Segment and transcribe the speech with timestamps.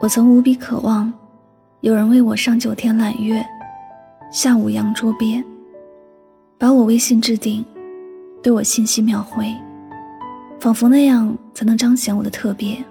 [0.00, 1.12] 我曾无比渴望，
[1.82, 3.44] 有人为我上九天揽月，
[4.32, 5.44] 下五洋捉鳖，
[6.56, 7.62] 把我微信置顶，
[8.42, 9.54] 对我信息秒回，
[10.58, 12.82] 仿佛那样才能彰显我的特别。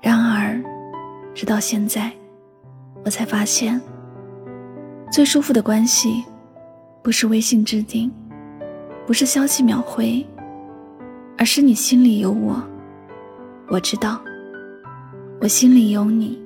[0.00, 0.58] 然而，
[1.34, 2.10] 直到现在，
[3.04, 3.78] 我才发现，
[5.12, 6.24] 最舒服的关系，
[7.02, 8.10] 不是微信置顶，
[9.06, 10.26] 不是消息秒回，
[11.36, 12.62] 而是你心里有我，
[13.68, 14.18] 我知道。
[15.42, 16.38] 我心里有你，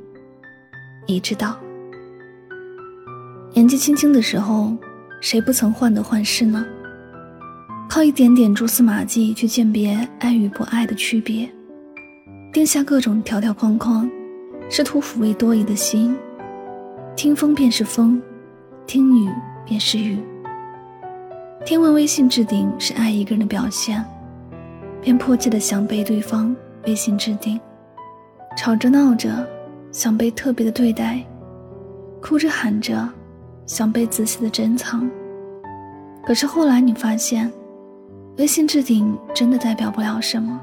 [1.05, 1.59] 你知道。
[3.53, 4.73] 年纪轻轻的时候，
[5.20, 6.64] 谁不曾患得患失呢？
[7.89, 11.50] 靠一点点蛛丝马迹去鉴别爱与不爱的区别，
[12.53, 14.09] 定下各种条条框框，
[14.70, 16.17] 试图抚慰多疑的心。
[17.17, 18.22] 听风便是风，
[18.87, 19.28] 听雨
[19.67, 20.20] 便是雨。
[21.67, 24.05] 听闻微信置顶是爱一个人的表现，
[25.03, 26.55] 便迫切的想被对方
[26.87, 27.61] 微信置顶。
[28.56, 29.47] 吵着闹着，
[29.91, 31.24] 想被特别的对待；
[32.22, 33.08] 哭着喊着，
[33.66, 35.08] 想被仔细的珍藏。
[36.24, 37.53] 可是后来你发现，
[38.38, 40.60] 微信置顶真的代表不了什么。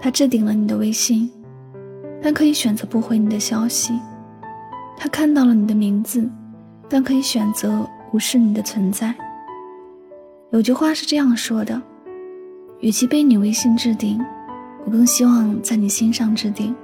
[0.00, 1.30] 他置顶了你的微信，
[2.22, 3.92] 但可以选择不回你的消息；
[4.96, 6.28] 他看到了你的名字，
[6.88, 9.14] 但可以选择无视你的存在。
[10.50, 11.80] 有句话是这样说的：
[12.80, 14.20] 与其被你微信置顶，
[14.84, 16.74] 我更希望在你心上置顶。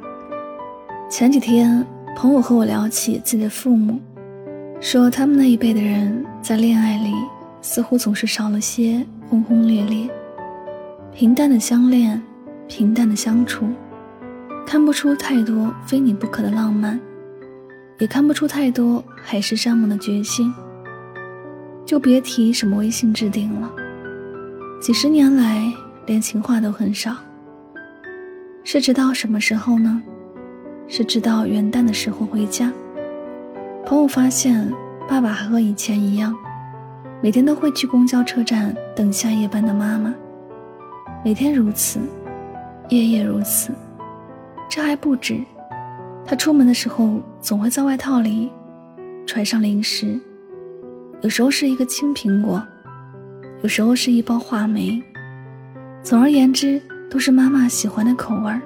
[1.13, 1.87] 前几天，
[2.17, 4.01] 朋友和我聊起自己的父母，
[4.81, 7.13] 说他们那一辈的人在恋爱里
[7.61, 10.09] 似乎总是少了些轰轰烈烈，
[11.15, 12.21] 平淡的相恋，
[12.67, 13.69] 平淡的相处，
[14.67, 16.99] 看不出太多非你不可的浪漫，
[17.99, 20.51] 也看不出太多海誓山盟的决心，
[21.85, 23.71] 就别提什么微信置顶了。
[24.81, 25.71] 几十年来，
[26.07, 27.15] 连情话都很少，
[28.65, 30.03] 是直到什么时候呢？
[30.95, 32.71] 是直到元旦的时候回家，
[33.87, 34.71] 朋友发现
[35.09, 36.37] 爸爸还和以前一样，
[37.23, 40.15] 每天都会去公交车站等下夜班的妈妈，
[41.25, 41.99] 每天如此，
[42.91, 43.73] 夜夜如此。
[44.69, 45.41] 这还不止，
[46.27, 48.51] 他出门的时候总会在外套里
[49.27, 50.21] 揣上零食，
[51.23, 52.63] 有时候是一个青苹果，
[53.63, 55.03] 有时候是一包话梅，
[56.03, 56.79] 总而言之，
[57.11, 58.61] 都是妈妈喜欢的口味儿。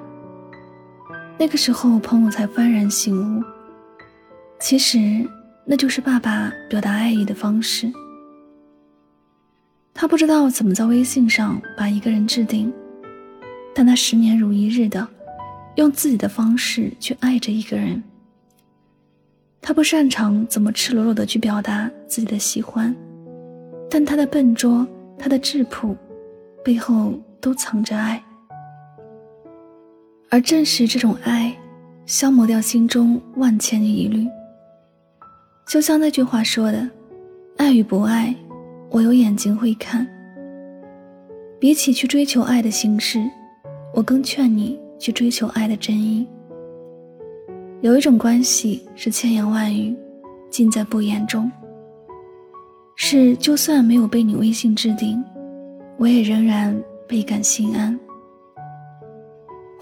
[1.39, 3.43] 那个时候，朋友才幡然醒悟，
[4.59, 5.23] 其实
[5.65, 7.91] 那就是爸爸表达爱意的方式。
[9.93, 12.73] 他不知道怎么在微信上把一个人置顶，
[13.73, 15.07] 但他十年如一日的
[15.75, 18.01] 用自己的方式去爱着一个人。
[19.61, 22.95] 他不擅长怎么赤裸裸的去表达自己的喜欢，
[23.89, 24.87] 但他的笨拙，
[25.19, 25.95] 他的质朴，
[26.63, 28.23] 背后都藏着爱。
[30.29, 31.55] 而正是这种爱，
[32.05, 34.27] 消磨掉心中万千疑虑。
[35.67, 36.89] 就像那句话说的
[37.57, 38.35] ：“爱与不爱，
[38.89, 40.07] 我有眼睛会看。”
[41.59, 43.23] 比起去追求爱的形式，
[43.93, 46.27] 我更劝你去追求爱的真意。
[47.81, 49.95] 有一种关系是千言万语，
[50.49, 51.51] 尽在不言中。
[52.95, 55.23] 是，就算没有被你微信置顶，
[55.97, 57.97] 我也仍然倍感心安。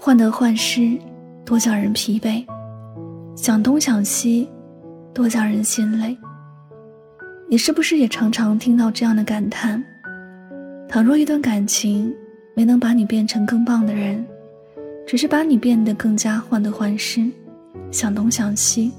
[0.06, 0.96] 患得患失，
[1.44, 2.46] 多叫人疲惫；
[3.34, 4.48] 想东想西，
[5.12, 6.16] 多叫人心累。
[7.48, 9.82] 你是不是也常常听到这样的感叹？
[10.88, 12.14] 倘若一段感情
[12.54, 14.24] 没能把你变成更棒的人，
[15.04, 17.28] 只是把你变得更加患得患失，
[17.90, 18.92] 想东想西，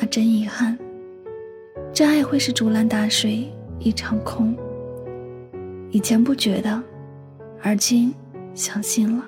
[0.00, 0.76] 那真遗憾。
[1.92, 3.48] 这爱会是竹篮打水
[3.78, 4.52] 一场空。
[5.92, 6.82] 以前不觉得，
[7.62, 8.12] 而今
[8.52, 9.24] 相信了。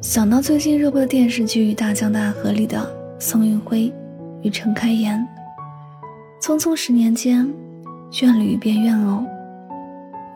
[0.00, 3.92] 想到最近热播的电视剧《大江大河》里的宋运辉，
[4.42, 5.26] 与陈开颜。
[6.40, 7.52] 匆匆十年间，
[8.08, 9.24] 眷侣变怨偶。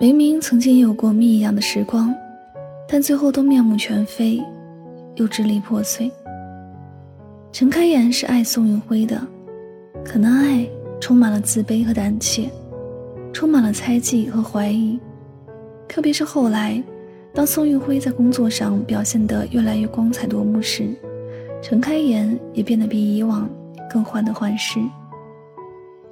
[0.00, 2.12] 明明曾经有过蜜一样的时光，
[2.88, 4.42] 但最后都面目全非，
[5.14, 6.10] 又支离破碎。
[7.52, 9.24] 陈开颜是爱宋运辉的，
[10.04, 10.66] 可那爱
[11.00, 12.50] 充满了自卑和胆怯，
[13.32, 14.98] 充满了猜忌和怀疑。
[15.86, 16.82] 特别是后来，
[17.34, 20.94] 当宋运辉在工作上表现得越来越光彩夺目时，
[21.62, 23.48] 陈开颜也变得比以往
[23.90, 24.80] 更患得患失。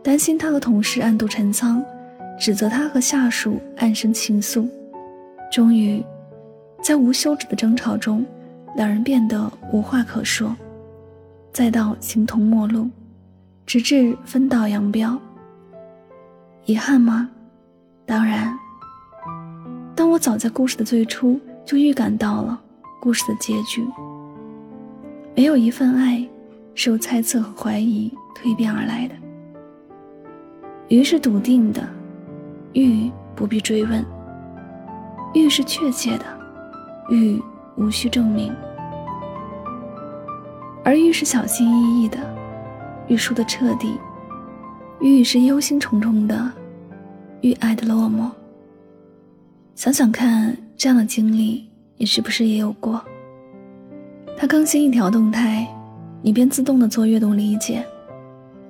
[0.03, 1.85] 担心他和同事暗度陈仓，
[2.39, 4.67] 指责他和下属暗生情愫，
[5.53, 6.03] 终于，
[6.83, 8.25] 在无休止的争吵中，
[8.75, 10.57] 两人变得无话可说，
[11.53, 12.89] 再到形同陌路，
[13.67, 15.21] 直至分道扬镳。
[16.65, 17.29] 遗憾吗？
[18.07, 18.59] 当然。
[20.00, 22.58] 但我早在故事的最初就预感到了
[23.02, 23.87] 故事的结局。
[25.37, 26.26] 没有一份爱
[26.75, 29.14] 是由猜测和怀疑蜕变而来的。
[30.88, 31.87] 鱼是笃定的，
[32.73, 34.02] 欲不必追问。
[35.35, 36.25] 欲是确切的，
[37.11, 37.38] 欲
[37.76, 38.50] 无需证明。
[40.82, 42.19] 而欲是小心翼翼的，
[43.06, 43.99] 欲输得彻底。
[44.99, 46.50] 欲是忧心忡忡的，
[47.43, 48.31] 欲爱的落寞。
[49.81, 51.67] 想想看，这样的经历
[51.97, 53.03] 你是不是也有过？
[54.37, 55.67] 他更新一条动态，
[56.21, 57.82] 你便自动的做阅读理解。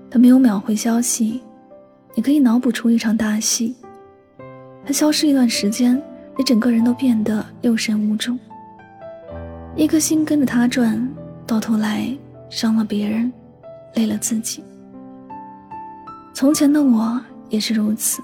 [0.08, 1.42] 他没有秒回消息。
[2.14, 3.74] 你可以脑补出一场大戏。
[4.86, 6.00] 他消失一段时间，
[6.38, 8.38] 你整个人都变得六神无主。
[9.74, 11.12] 一颗心跟着他转，
[11.44, 12.06] 到头来
[12.50, 13.32] 伤了别人，
[13.94, 14.62] 累了自己。
[16.32, 18.22] 从前的我也是如此，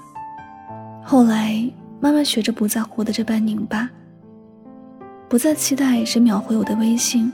[1.03, 1.69] 后来
[1.99, 3.89] 慢慢学着不再活得这般拧巴，
[5.27, 7.31] 不再期待谁秒回我的微信，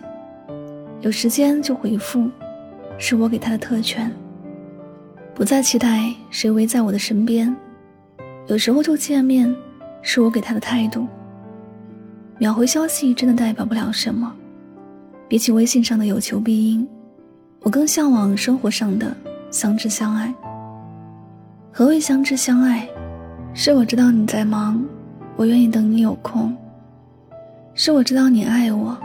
[1.01, 2.29] 有时间就回复，
[2.97, 4.11] 是我给他的特权。
[5.35, 7.53] 不再期待谁围在我的身边，
[8.47, 9.53] 有时候就见面，
[10.01, 11.07] 是我给他的态度。
[12.37, 14.33] 秒回消息真的代表不了什么，
[15.27, 16.87] 比起微信上的有求必应，
[17.61, 19.15] 我更向往生活上的
[19.51, 20.33] 相知相爱。
[21.71, 22.87] 何谓相知相爱？
[23.55, 24.83] 是我知道你在忙，
[25.35, 26.51] 我愿意等你有空；
[27.75, 28.97] 是我知道你爱我，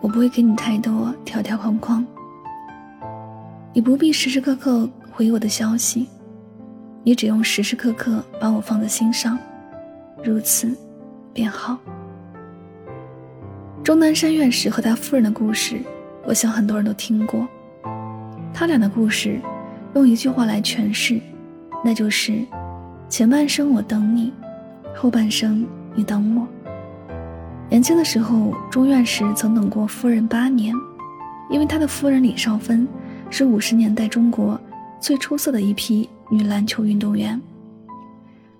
[0.00, 2.06] 我不会给你太多条条框框。
[3.72, 4.88] 你不必时时刻刻。
[5.14, 6.08] 回我的消息，
[7.02, 9.38] 你只用时时刻刻把我放在心上，
[10.24, 10.74] 如此
[11.34, 11.76] 便好。
[13.84, 15.78] 钟南山院士和他夫人的故事，
[16.24, 17.46] 我想很多人都听过。
[18.54, 19.38] 他俩的故事，
[19.94, 21.20] 用一句话来诠释，
[21.84, 22.42] 那就是
[23.12, 24.32] 前半生我等你，
[24.96, 26.48] 后半生你等我。
[27.68, 30.74] 年轻的时候，钟院士曾等过夫人八年，
[31.50, 32.88] 因为他的夫人李少芬
[33.28, 34.58] 是五十年代中国。
[34.98, 37.38] 最出色的一批女篮球运动员。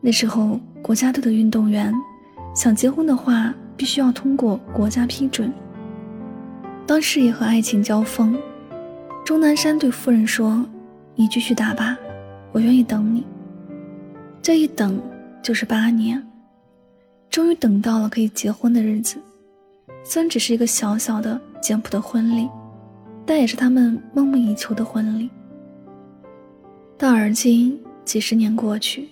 [0.03, 1.91] 那时候，国家队的运动员
[2.55, 5.51] 想结婚的话，必须要通过国家批准。
[6.87, 8.37] 当事业和爱情交锋，
[9.25, 10.63] 钟南山对夫人说
[11.17, 11.97] ：“你继续打吧，
[12.53, 13.25] 我愿意等你。”
[14.43, 15.01] 这一等
[15.41, 16.21] 就是八年，
[17.31, 19.17] 终于等到了可以结婚的日子。
[20.03, 22.49] 虽然只是一个小小的简朴的婚礼，
[23.25, 25.31] 但也是他们梦寐以求的婚礼。
[26.99, 29.11] 到而今，几十年过去，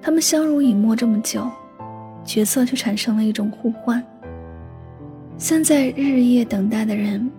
[0.00, 1.46] 他们相濡以沫这么久，
[2.24, 4.02] 角色却产生了一种互换。
[5.36, 7.30] 现在日夜等待的人，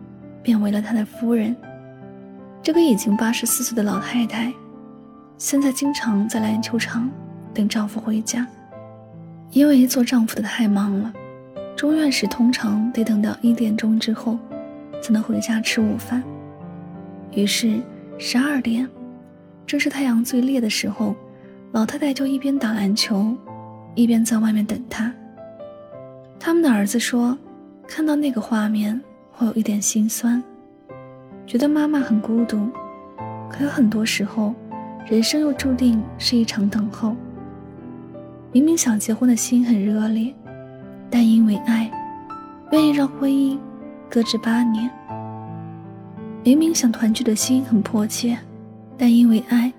[0.44, 1.56] 变为了他的夫人。
[2.62, 4.54] 这个已经八十四岁的老太太，
[5.38, 7.10] 现在经常在篮球场
[7.54, 8.48] 等丈夫回家，
[9.52, 11.14] 因为做丈夫的太忙了，
[11.76, 14.40] 钟院士通常得等到一点钟之后，
[15.02, 16.24] 才能回家吃午饭。
[17.32, 17.82] 于是，
[18.18, 18.88] 十二点。
[19.68, 21.16] 正是太阳最烈的时候，
[21.72, 23.36] 老太太就一边打篮球，
[23.96, 25.12] 一边在外面等他。
[26.40, 27.38] 他们的儿子说，
[27.88, 29.02] 看到那个画面
[29.32, 30.42] 会有一点心酸，
[31.46, 32.70] 觉得妈妈很孤独。
[33.50, 34.54] 可有很多时候，
[35.06, 37.16] 人生又注定是一场等候。
[38.52, 40.34] 明明想结婚的心很热烈，
[41.10, 41.92] 但因为爱，
[42.72, 43.58] 愿意让婚姻
[44.10, 44.90] 搁置八年。
[46.44, 48.38] 明明想团聚的心很迫切。
[48.98, 49.70] 但因为爱，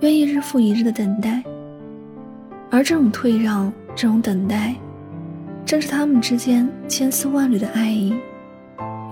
[0.00, 1.42] 愿意日复一日的等待，
[2.70, 4.74] 而这种退让，这种等待，
[5.64, 8.12] 正是他们之间千丝万缕的爱意，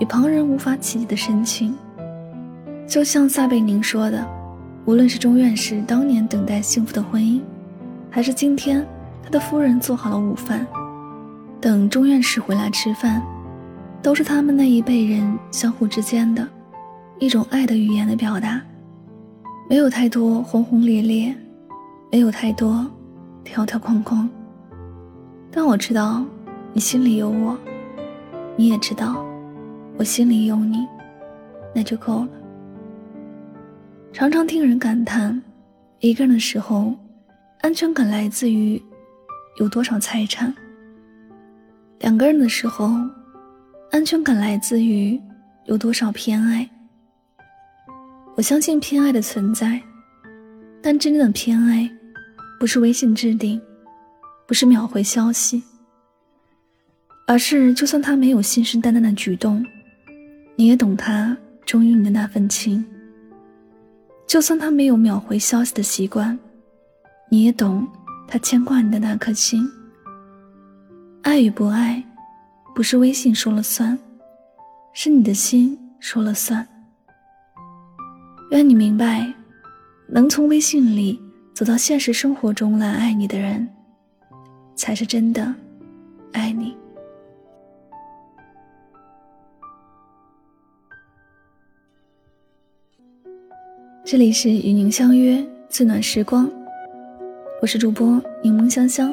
[0.00, 1.74] 与旁人无法企及的深情。
[2.86, 4.22] 就像撒贝宁说的
[4.84, 7.40] ：“无论是钟院士当年等待幸福的婚姻，
[8.10, 8.84] 还是今天
[9.22, 10.66] 他的夫人做好了午饭，
[11.60, 13.22] 等钟院士回来吃饭，
[14.02, 16.46] 都是他们那一辈人相互之间的。”
[17.20, 18.60] 一种爱的语言的表达，
[19.70, 21.32] 没有太多轰轰烈烈，
[22.10, 22.84] 没有太多
[23.44, 24.28] 条条框框。
[25.52, 26.24] 但我知道
[26.72, 27.56] 你心里有我，
[28.56, 29.24] 你也知道
[29.96, 30.84] 我心里有你，
[31.72, 32.28] 那就够了。
[34.12, 35.42] 常常听人感叹，
[36.00, 36.94] 一个人的时候，
[37.62, 38.80] 安全感来自于
[39.56, 40.52] 有多少财产；
[41.98, 42.90] 两个人的时候，
[43.90, 45.18] 安全感来自于
[45.64, 46.68] 有多少偏爱。
[48.36, 49.80] 我相信偏爱的存在，
[50.82, 51.90] 但真正的偏爱，
[52.60, 53.58] 不是微信置顶，
[54.46, 55.62] 不是秒回消息，
[57.26, 59.64] 而是就算他没有信誓旦旦的举动，
[60.54, 62.84] 你也懂他忠于你的那份情。
[64.32, 66.38] 就算他没有秒回消息的习惯，
[67.28, 67.86] 你也懂
[68.26, 69.70] 他牵挂你的那颗心。
[71.20, 72.02] 爱与不爱，
[72.74, 73.98] 不是微信说了算，
[74.94, 76.66] 是你的心说了算。
[78.52, 79.30] 愿你明白，
[80.08, 81.20] 能从微信里
[81.52, 83.68] 走到现实生活中来爱你的人，
[84.74, 85.54] 才是真的
[86.32, 86.74] 爱你。
[94.12, 96.46] 这里是与您相约最暖时光，
[97.62, 99.10] 我是主播柠檬香香，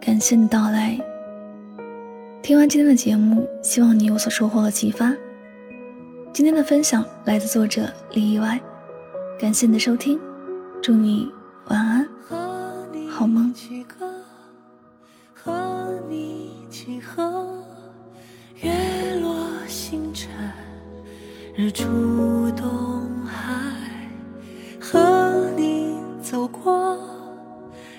[0.00, 0.98] 感谢你到来。
[2.42, 5.14] 听完今天的节目，希望你有所收获和启发。
[6.32, 8.60] 今天的分享来自作者李意外，
[9.38, 10.18] 感谢你的收听，
[10.82, 11.30] 祝你
[11.66, 12.08] 晚安，
[13.08, 13.54] 好梦。
[21.54, 23.19] 日出东
[26.50, 26.96] 过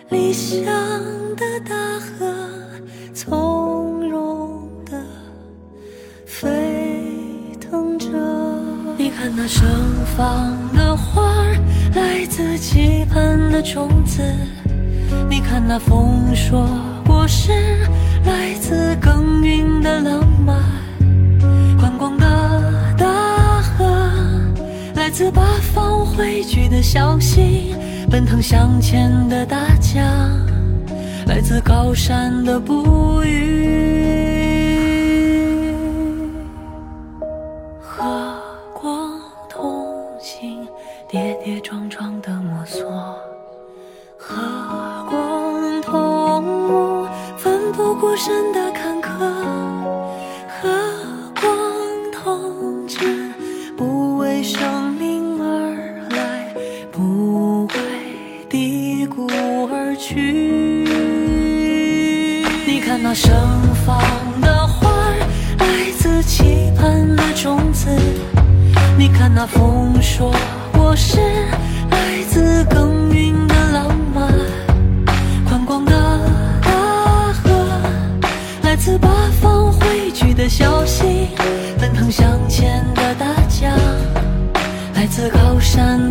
[0.09, 0.65] 理想
[1.35, 2.33] 的大河，
[3.13, 5.01] 从容的
[6.25, 6.49] 沸
[7.59, 8.07] 腾着。
[8.97, 9.67] 你看那盛
[10.17, 11.45] 放的花，
[11.95, 14.21] 来自期盼的种子；
[15.29, 16.67] 你看那丰硕
[17.05, 17.51] 果实，
[18.25, 20.61] 来自耕耘的浪漫。
[21.79, 22.25] 宽广的
[22.97, 23.85] 大河，
[24.95, 25.41] 来自八
[25.73, 27.73] 方汇聚的消息。
[28.11, 30.03] 奔腾向前的大江，
[31.27, 33.71] 来自高山的哺育。
[37.79, 38.35] 和
[38.73, 39.17] 光
[39.49, 39.87] 同
[40.19, 40.67] 行，
[41.07, 42.83] 跌跌撞撞的摸索；
[44.17, 44.35] 和
[45.09, 48.60] 光同舞，奋不顾身的
[69.13, 70.33] 看那风说，
[70.73, 71.19] 我是，
[71.89, 74.31] 来自耕耘的浪漫。
[75.45, 75.91] 宽广的
[76.61, 76.71] 大
[77.33, 77.49] 河，
[78.63, 79.07] 来自八
[79.41, 81.27] 方汇聚的小溪；
[81.79, 83.71] 奔腾向前的大江，
[84.95, 86.10] 来自高山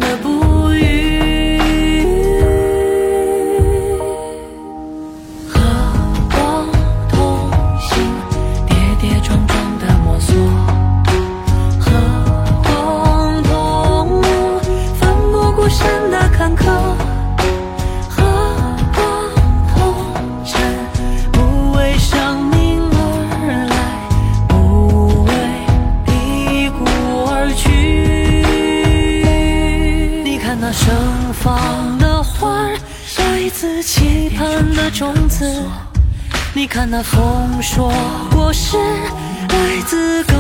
[37.02, 37.90] 风说
[38.36, 40.39] 我是来自高